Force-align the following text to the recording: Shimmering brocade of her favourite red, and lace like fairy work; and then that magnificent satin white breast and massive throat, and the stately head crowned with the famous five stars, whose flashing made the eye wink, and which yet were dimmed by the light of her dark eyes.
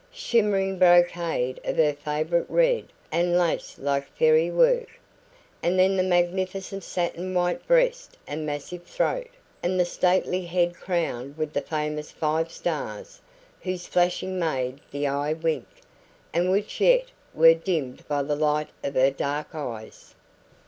Shimmering 0.11 0.79
brocade 0.79 1.59
of 1.63 1.77
her 1.77 1.93
favourite 1.93 2.49
red, 2.49 2.85
and 3.11 3.37
lace 3.37 3.77
like 3.77 4.07
fairy 4.17 4.49
work; 4.49 4.99
and 5.61 5.77
then 5.77 5.95
that 5.97 6.01
magnificent 6.05 6.83
satin 6.83 7.35
white 7.35 7.67
breast 7.67 8.17
and 8.25 8.43
massive 8.43 8.81
throat, 8.81 9.27
and 9.61 9.79
the 9.79 9.85
stately 9.85 10.43
head 10.47 10.73
crowned 10.73 11.37
with 11.37 11.53
the 11.53 11.61
famous 11.61 12.11
five 12.11 12.51
stars, 12.51 13.21
whose 13.61 13.85
flashing 13.85 14.39
made 14.39 14.79
the 14.89 15.05
eye 15.05 15.33
wink, 15.33 15.67
and 16.33 16.49
which 16.49 16.81
yet 16.81 17.05
were 17.35 17.53
dimmed 17.53 18.03
by 18.07 18.23
the 18.23 18.35
light 18.35 18.69
of 18.83 18.95
her 18.95 19.11
dark 19.11 19.53
eyes. 19.53 20.15